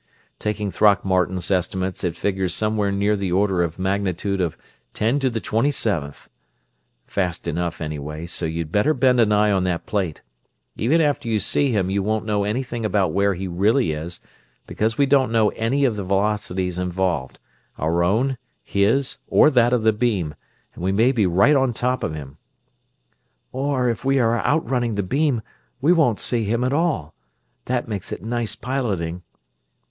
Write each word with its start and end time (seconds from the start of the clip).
Taking 0.39 0.71
Throckmorton's 0.71 1.51
estimates 1.51 2.03
it 2.03 2.17
figures 2.17 2.55
somewhere 2.55 2.91
near 2.91 3.15
the 3.15 3.31
order 3.31 3.61
of 3.61 3.77
magnitude 3.77 4.41
of 4.41 4.57
ten 4.95 5.19
to 5.19 5.29
the 5.29 5.39
twenty 5.39 5.69
seventh. 5.69 6.27
Fast 7.05 7.47
enough, 7.47 7.79
anyway, 7.79 8.25
so 8.25 8.47
you'd 8.47 8.71
better 8.71 8.95
bend 8.95 9.19
an 9.19 9.31
eye 9.31 9.51
on 9.51 9.63
that 9.65 9.85
plate. 9.85 10.23
Even 10.75 11.01
after 11.01 11.27
you 11.29 11.39
see 11.39 11.71
him 11.71 11.91
you 11.91 12.01
won't 12.01 12.25
know 12.25 12.43
anything 12.43 12.83
about 12.83 13.11
where 13.13 13.35
he 13.35 13.47
really 13.47 13.91
is, 13.91 14.19
because 14.65 14.97
we 14.97 15.05
don't 15.05 15.31
know 15.31 15.49
any 15.49 15.85
of 15.85 15.95
the 15.97 16.03
velocities 16.03 16.79
involved 16.79 17.37
our 17.77 18.03
own, 18.03 18.39
his, 18.63 19.19
or 19.27 19.51
that 19.51 19.71
of 19.71 19.83
the 19.83 19.93
beam 19.93 20.33
and 20.73 20.83
we 20.83 20.91
may 20.91 21.11
be 21.11 21.27
right 21.27 21.55
on 21.55 21.73
top 21.73 22.03
of 22.03 22.15
him." 22.15 22.37
"Or, 23.51 23.87
if 23.87 24.03
we 24.03 24.17
are 24.17 24.43
outrunning 24.43 24.95
the 24.95 25.03
beam, 25.03 25.43
we 25.79 25.93
won't 25.93 26.19
see 26.19 26.43
him 26.45 26.63
at 26.63 26.73
all. 26.73 27.13
That 27.65 27.87
makes 27.87 28.11
it 28.11 28.23
nice 28.23 28.55
piloting." 28.55 29.21